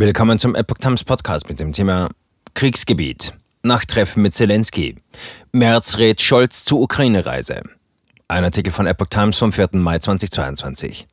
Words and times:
Willkommen 0.00 0.38
zum 0.38 0.54
Epoch 0.54 0.78
Times 0.78 1.02
Podcast 1.02 1.48
mit 1.48 1.58
dem 1.58 1.72
Thema 1.72 2.08
Kriegsgebiet. 2.54 3.32
Nach 3.64 3.84
Treffen 3.84 4.22
mit 4.22 4.32
Zelensky. 4.32 4.94
März 5.50 5.98
rät 5.98 6.22
Scholz 6.22 6.64
zur 6.64 6.80
Ukraine-Reise. 6.82 7.62
Ein 8.28 8.44
Artikel 8.44 8.72
von 8.72 8.86
Epoch 8.86 9.08
Times 9.08 9.38
vom 9.38 9.52
4. 9.52 9.70
Mai 9.72 9.98
2022. 9.98 11.08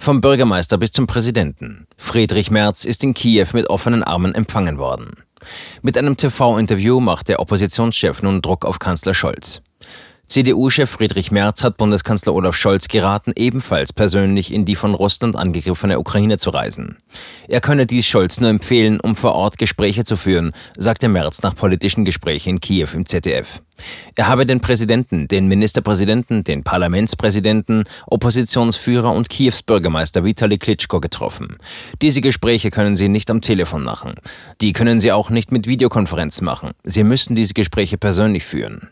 Vom 0.00 0.20
Bürgermeister 0.20 0.78
bis 0.78 0.90
zum 0.90 1.06
Präsidenten. 1.06 1.86
Friedrich 1.96 2.50
Merz 2.50 2.84
ist 2.84 3.04
in 3.04 3.14
Kiew 3.14 3.46
mit 3.52 3.70
offenen 3.70 4.02
Armen 4.02 4.34
empfangen 4.34 4.78
worden. 4.78 5.12
Mit 5.80 5.96
einem 5.96 6.16
TV-Interview 6.16 6.98
macht 6.98 7.28
der 7.28 7.38
Oppositionschef 7.38 8.20
nun 8.20 8.42
Druck 8.42 8.64
auf 8.64 8.80
Kanzler 8.80 9.14
Scholz. 9.14 9.62
CDU-Chef 10.30 10.88
Friedrich 10.88 11.32
Merz 11.32 11.64
hat 11.64 11.76
Bundeskanzler 11.76 12.32
Olaf 12.32 12.54
Scholz 12.54 12.86
geraten, 12.86 13.32
ebenfalls 13.34 13.92
persönlich 13.92 14.54
in 14.54 14.64
die 14.64 14.76
von 14.76 14.94
Russland 14.94 15.34
angegriffene 15.34 15.98
Ukraine 15.98 16.38
zu 16.38 16.50
reisen. 16.50 16.98
Er 17.48 17.60
könne 17.60 17.84
dies 17.84 18.06
Scholz 18.06 18.38
nur 18.38 18.48
empfehlen, 18.48 19.00
um 19.00 19.16
vor 19.16 19.32
Ort 19.32 19.58
Gespräche 19.58 20.04
zu 20.04 20.14
führen, 20.14 20.52
sagte 20.78 21.08
Merz 21.08 21.42
nach 21.42 21.56
politischen 21.56 22.04
Gesprächen 22.04 22.50
in 22.50 22.60
Kiew 22.60 22.86
im 22.94 23.06
ZDF. 23.06 23.60
Er 24.14 24.28
habe 24.28 24.46
den 24.46 24.60
Präsidenten, 24.60 25.26
den 25.26 25.48
Ministerpräsidenten, 25.48 26.44
den 26.44 26.62
Parlamentspräsidenten, 26.62 27.82
Oppositionsführer 28.06 29.12
und 29.12 29.30
Kiews 29.30 29.64
Bürgermeister 29.64 30.22
Vitali 30.22 30.58
Klitschko 30.58 31.00
getroffen. 31.00 31.56
Diese 32.02 32.20
Gespräche 32.20 32.70
können 32.70 32.94
Sie 32.94 33.08
nicht 33.08 33.32
am 33.32 33.40
Telefon 33.40 33.82
machen. 33.82 34.14
Die 34.60 34.74
können 34.74 35.00
Sie 35.00 35.10
auch 35.10 35.28
nicht 35.28 35.50
mit 35.50 35.66
Videokonferenzen 35.66 36.44
machen. 36.44 36.70
Sie 36.84 37.02
müssen 37.02 37.34
diese 37.34 37.54
Gespräche 37.54 37.98
persönlich 37.98 38.44
führen. 38.44 38.90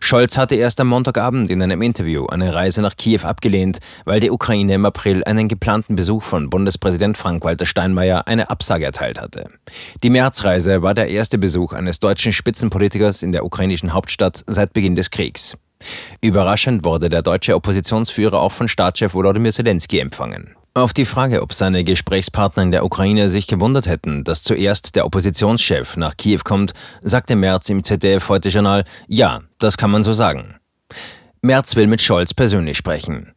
Scholz 0.00 0.36
hatte 0.36 0.54
erst 0.54 0.80
am 0.80 0.88
Montagabend 0.88 1.50
in 1.50 1.62
einem 1.62 1.82
Interview 1.82 2.26
eine 2.26 2.54
Reise 2.54 2.82
nach 2.82 2.96
Kiew 2.96 3.24
abgelehnt, 3.24 3.78
weil 4.04 4.20
die 4.20 4.30
Ukraine 4.30 4.74
im 4.74 4.86
April 4.86 5.24
einen 5.24 5.48
geplanten 5.48 5.96
Besuch 5.96 6.22
von 6.22 6.50
Bundespräsident 6.50 7.16
Frank-Walter 7.16 7.66
Steinmeier 7.66 8.26
eine 8.26 8.50
Absage 8.50 8.84
erteilt 8.84 9.20
hatte. 9.20 9.48
Die 10.02 10.10
Märzreise 10.10 10.82
war 10.82 10.94
der 10.94 11.08
erste 11.08 11.38
Besuch 11.38 11.72
eines 11.72 12.00
deutschen 12.00 12.32
Spitzenpolitikers 12.32 13.22
in 13.22 13.32
der 13.32 13.44
ukrainischen 13.44 13.92
Hauptstadt 13.92 14.44
seit 14.46 14.72
Beginn 14.72 14.96
des 14.96 15.10
Kriegs. 15.10 15.56
Überraschend 16.20 16.84
wurde 16.84 17.08
der 17.08 17.22
deutsche 17.22 17.54
Oppositionsführer 17.54 18.40
auch 18.40 18.52
von 18.52 18.68
Staatschef 18.68 19.14
Volodymyr 19.14 19.52
Zelensky 19.52 20.00
empfangen. 20.00 20.57
Auf 20.78 20.94
die 20.94 21.06
Frage, 21.06 21.42
ob 21.42 21.54
seine 21.54 21.82
Gesprächspartner 21.82 22.62
in 22.62 22.70
der 22.70 22.84
Ukraine 22.84 23.28
sich 23.30 23.48
gewundert 23.48 23.88
hätten, 23.88 24.22
dass 24.22 24.44
zuerst 24.44 24.94
der 24.94 25.06
Oppositionschef 25.06 25.96
nach 25.96 26.16
Kiew 26.16 26.42
kommt, 26.44 26.72
sagte 27.02 27.34
Merz 27.34 27.68
im 27.68 27.82
ZDF 27.82 28.28
heute 28.28 28.48
Journal, 28.48 28.84
ja, 29.08 29.40
das 29.58 29.76
kann 29.76 29.90
man 29.90 30.04
so 30.04 30.12
sagen. 30.12 30.54
Merz 31.42 31.74
will 31.74 31.88
mit 31.88 32.00
Scholz 32.00 32.32
persönlich 32.32 32.76
sprechen. 32.76 33.34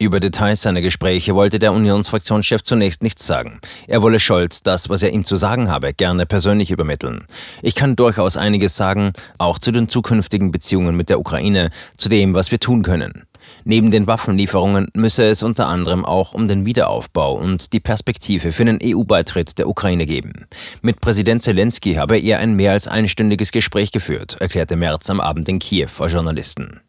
Über 0.00 0.18
Details 0.18 0.62
seiner 0.62 0.80
Gespräche 0.80 1.36
wollte 1.36 1.60
der 1.60 1.74
Unionsfraktionschef 1.74 2.64
zunächst 2.64 3.04
nichts 3.04 3.24
sagen. 3.24 3.60
Er 3.86 4.02
wolle 4.02 4.18
Scholz 4.18 4.64
das, 4.64 4.88
was 4.88 5.04
er 5.04 5.12
ihm 5.12 5.24
zu 5.24 5.36
sagen 5.36 5.70
habe, 5.70 5.94
gerne 5.94 6.26
persönlich 6.26 6.72
übermitteln. 6.72 7.24
Ich 7.62 7.76
kann 7.76 7.94
durchaus 7.94 8.36
einiges 8.36 8.76
sagen, 8.76 9.12
auch 9.38 9.60
zu 9.60 9.70
den 9.70 9.88
zukünftigen 9.88 10.50
Beziehungen 10.50 10.96
mit 10.96 11.08
der 11.08 11.20
Ukraine, 11.20 11.70
zu 11.96 12.08
dem, 12.08 12.34
was 12.34 12.50
wir 12.50 12.58
tun 12.58 12.82
können. 12.82 13.26
Neben 13.64 13.90
den 13.90 14.06
Waffenlieferungen 14.06 14.88
müsse 14.94 15.24
es 15.24 15.42
unter 15.42 15.66
anderem 15.66 16.04
auch 16.04 16.34
um 16.34 16.48
den 16.48 16.64
Wiederaufbau 16.64 17.34
und 17.34 17.72
die 17.72 17.80
Perspektive 17.80 18.52
für 18.52 18.64
den 18.64 18.78
EU-Beitritt 18.82 19.58
der 19.58 19.68
Ukraine 19.68 20.06
geben. 20.06 20.46
Mit 20.82 21.00
Präsident 21.00 21.42
Zelensky 21.42 21.94
habe 21.94 22.18
er 22.18 22.38
ein 22.38 22.54
mehr 22.54 22.72
als 22.72 22.88
einstündiges 22.88 23.52
Gespräch 23.52 23.92
geführt, 23.92 24.36
erklärte 24.40 24.76
Merz 24.76 25.10
am 25.10 25.20
Abend 25.20 25.48
in 25.48 25.58
Kiew 25.58 25.88
vor 25.88 26.08
Journalisten. 26.08 26.80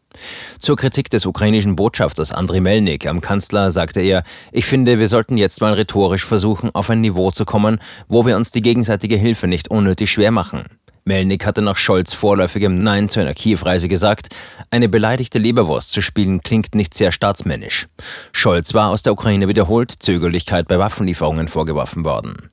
Zur 0.58 0.76
Kritik 0.76 1.10
des 1.10 1.26
ukrainischen 1.26 1.76
Botschafters 1.76 2.32
Andriy 2.32 2.60
Melnik 2.60 3.06
am 3.06 3.20
Kanzler 3.20 3.70
sagte 3.70 4.00
er, 4.00 4.22
ich 4.50 4.64
finde, 4.64 4.98
wir 4.98 5.08
sollten 5.08 5.36
jetzt 5.36 5.60
mal 5.60 5.72
rhetorisch 5.72 6.24
versuchen, 6.24 6.70
auf 6.74 6.90
ein 6.90 7.00
Niveau 7.00 7.30
zu 7.30 7.44
kommen, 7.44 7.80
wo 8.08 8.26
wir 8.26 8.36
uns 8.36 8.50
die 8.50 8.62
gegenseitige 8.62 9.16
Hilfe 9.16 9.48
nicht 9.48 9.70
unnötig 9.70 10.10
schwer 10.10 10.30
machen. 10.30 10.64
Melnik 11.04 11.44
hatte 11.44 11.62
nach 11.62 11.76
Scholz 11.76 12.12
vorläufigem 12.12 12.74
Nein 12.76 13.08
zu 13.08 13.20
einer 13.20 13.34
Kiew-Reise 13.34 13.88
gesagt, 13.88 14.28
eine 14.70 14.88
beleidigte 14.88 15.38
Leberwurst 15.38 15.90
zu 15.90 16.00
spielen 16.00 16.42
klingt 16.42 16.74
nicht 16.74 16.94
sehr 16.94 17.12
staatsmännisch. 17.12 17.88
Scholz 18.32 18.72
war 18.74 18.90
aus 18.90 19.02
der 19.02 19.12
Ukraine 19.12 19.48
wiederholt 19.48 19.90
Zögerlichkeit 19.98 20.68
bei 20.68 20.78
Waffenlieferungen 20.78 21.48
vorgeworfen 21.48 22.04
worden. 22.04 22.50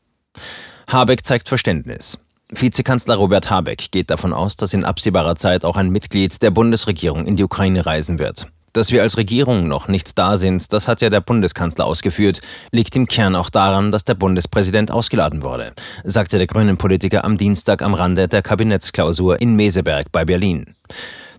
Habeck 0.88 1.26
zeigt 1.26 1.50
Verständnis. 1.50 2.18
Vizekanzler 2.52 3.16
Robert 3.16 3.52
Habeck 3.52 3.92
geht 3.92 4.10
davon 4.10 4.34
aus, 4.34 4.58
dass 4.58 4.74
in 4.74 4.84
absehbarer 4.84 5.36
Zeit 5.36 5.64
auch 5.64 5.76
ein 5.76 5.92
Mitglied 5.92 6.42
der 6.42 6.50
Bundesregierung 6.50 7.26
in 7.26 7.36
die 7.36 7.44
Ukraine 7.44 7.86
reisen 7.86 8.18
wird. 8.18 8.48
Dass 8.74 8.92
wir 8.92 9.02
als 9.02 9.18
Regierung 9.18 9.68
noch 9.68 9.88
nicht 9.88 10.18
da 10.18 10.38
sind, 10.38 10.72
das 10.74 10.88
hat 10.88 11.02
ja 11.02 11.10
der 11.10 11.22
Bundeskanzler 11.22 11.86
ausgeführt, 11.86 12.42
liegt 12.72 12.96
im 12.96 13.08
Kern 13.08 13.36
auch 13.36 13.50
daran, 13.50 13.92
dass 13.92 14.06
der 14.06 14.14
Bundespräsident 14.14 14.92
ausgeladen 14.92 15.44
wurde, 15.44 15.74
sagte 16.04 16.38
der 16.38 16.48
grünen 16.48 16.78
Politiker 16.78 17.24
am 17.24 17.38
Dienstag 17.38 17.82
am 17.82 17.94
Rande 17.94 18.28
der 18.28 18.42
Kabinettsklausur 18.42 19.42
in 19.42 19.56
Meseberg 19.56 20.12
bei 20.12 20.26
Berlin. 20.26 20.76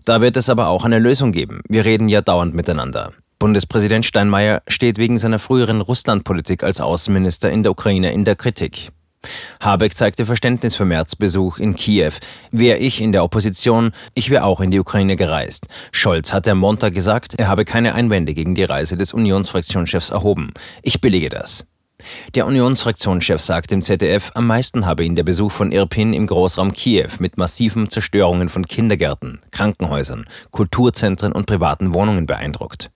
Da 0.03 0.21
wird 0.21 0.35
es 0.35 0.49
aber 0.49 0.67
auch 0.67 0.83
eine 0.83 0.99
Lösung 0.99 1.31
geben. 1.31 1.61
Wir 1.69 1.85
reden 1.85 2.09
ja 2.09 2.21
dauernd 2.21 2.53
miteinander. 2.53 3.11
Bundespräsident 3.39 4.05
Steinmeier 4.05 4.61
steht 4.67 4.97
wegen 4.97 5.17
seiner 5.17 5.39
früheren 5.39 5.81
Russlandpolitik 5.81 6.63
als 6.63 6.81
Außenminister 6.81 7.49
in 7.49 7.63
der 7.63 7.71
Ukraine 7.71 8.13
in 8.13 8.25
der 8.25 8.35
Kritik. 8.35 8.91
Habeck 9.59 9.95
zeigte 9.95 10.25
Verständnis 10.25 10.75
für 10.75 10.85
Merz 10.85 11.15
Besuch 11.15 11.59
in 11.59 11.75
Kiew. 11.75 12.13
Wäre 12.51 12.79
ich 12.79 13.01
in 13.01 13.11
der 13.11 13.23
Opposition, 13.23 13.91
ich 14.13 14.29
wäre 14.29 14.43
auch 14.43 14.61
in 14.61 14.71
die 14.71 14.79
Ukraine 14.79 15.15
gereist. 15.15 15.67
Scholz 15.91 16.33
hat 16.33 16.47
am 16.47 16.57
Montag 16.57 16.93
gesagt, 16.93 17.35
er 17.37 17.47
habe 17.47 17.65
keine 17.65 17.93
Einwände 17.95 18.33
gegen 18.33 18.55
die 18.55 18.63
Reise 18.63 18.97
des 18.97 19.13
Unionsfraktionschefs 19.13 20.09
erhoben. 20.09 20.53
Ich 20.81 21.01
billige 21.01 21.29
das. 21.29 21.65
Der 22.35 22.45
Unionsfraktionschef 22.45 23.41
sagt 23.41 23.71
im 23.71 23.81
ZDF, 23.81 24.31
am 24.33 24.47
meisten 24.47 24.85
habe 24.85 25.03
ihn 25.03 25.15
der 25.15 25.23
Besuch 25.23 25.51
von 25.51 25.71
Irpin 25.71 26.13
im 26.13 26.27
Großraum 26.27 26.73
Kiew 26.73 27.09
mit 27.19 27.37
massiven 27.37 27.89
Zerstörungen 27.89 28.49
von 28.49 28.65
Kindergärten, 28.65 29.39
Krankenhäusern, 29.51 30.25
Kulturzentren 30.51 31.31
und 31.31 31.45
privaten 31.45 31.93
Wohnungen 31.93 32.25
beeindruckt. 32.25 32.91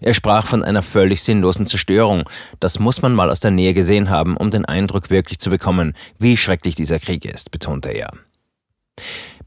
Er 0.00 0.14
sprach 0.14 0.46
von 0.46 0.62
einer 0.62 0.82
völlig 0.82 1.22
sinnlosen 1.22 1.66
Zerstörung. 1.66 2.28
Das 2.58 2.78
muss 2.78 3.02
man 3.02 3.14
mal 3.14 3.30
aus 3.30 3.40
der 3.40 3.50
Nähe 3.50 3.74
gesehen 3.74 4.10
haben, 4.10 4.36
um 4.36 4.50
den 4.50 4.64
Eindruck 4.64 5.10
wirklich 5.10 5.38
zu 5.38 5.50
bekommen, 5.50 5.94
wie 6.18 6.36
schrecklich 6.36 6.74
dieser 6.74 6.98
Krieg 6.98 7.24
ist, 7.24 7.50
betonte 7.50 7.90
er. 7.90 8.12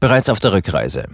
Bereits 0.00 0.28
auf 0.28 0.40
der 0.40 0.52
Rückreise. 0.52 1.08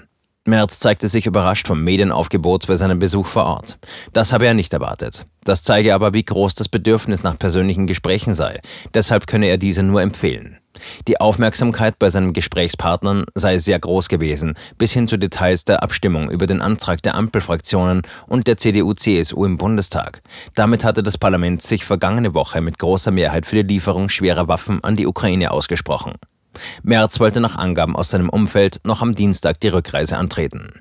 Merz 0.46 0.78
zeigte 0.78 1.08
sich 1.08 1.26
überrascht 1.26 1.68
vom 1.68 1.84
Medienaufgebot 1.84 2.66
bei 2.66 2.76
seinem 2.76 2.98
Besuch 2.98 3.26
vor 3.26 3.44
Ort. 3.44 3.78
Das 4.14 4.32
habe 4.32 4.46
er 4.46 4.54
nicht 4.54 4.72
erwartet. 4.72 5.26
Das 5.44 5.62
zeige 5.62 5.94
aber, 5.94 6.14
wie 6.14 6.24
groß 6.24 6.54
das 6.54 6.68
Bedürfnis 6.68 7.22
nach 7.22 7.38
persönlichen 7.38 7.86
Gesprächen 7.86 8.32
sei. 8.32 8.60
Deshalb 8.94 9.26
könne 9.26 9.46
er 9.46 9.58
diese 9.58 9.82
nur 9.82 10.00
empfehlen. 10.00 10.58
Die 11.06 11.20
Aufmerksamkeit 11.20 11.98
bei 11.98 12.08
seinen 12.08 12.32
Gesprächspartnern 12.32 13.26
sei 13.34 13.58
sehr 13.58 13.78
groß 13.78 14.08
gewesen, 14.08 14.54
bis 14.78 14.92
hin 14.92 15.08
zu 15.08 15.18
Details 15.18 15.66
der 15.66 15.82
Abstimmung 15.82 16.30
über 16.30 16.46
den 16.46 16.62
Antrag 16.62 17.02
der 17.02 17.16
Ampelfraktionen 17.16 18.00
und 18.26 18.46
der 18.46 18.56
CDU-CSU 18.56 19.44
im 19.44 19.58
Bundestag. 19.58 20.22
Damit 20.54 20.84
hatte 20.84 21.02
das 21.02 21.18
Parlament 21.18 21.62
sich 21.62 21.84
vergangene 21.84 22.32
Woche 22.32 22.62
mit 22.62 22.78
großer 22.78 23.10
Mehrheit 23.10 23.44
für 23.44 23.62
die 23.62 23.74
Lieferung 23.74 24.08
schwerer 24.08 24.48
Waffen 24.48 24.82
an 24.82 24.96
die 24.96 25.06
Ukraine 25.06 25.50
ausgesprochen. 25.50 26.14
Merz 26.83 27.21
wollte 27.21 27.41
nach 27.41 27.56
Angaben 27.56 27.97
aus 27.97 28.11
seinem 28.11 28.28
Umfeld 28.28 28.81
noch 28.84 29.03
am 29.03 29.15
Dienstag 29.15 29.61
die 29.61 29.69
Rückreise 29.69 30.16
antreten. 30.16 30.72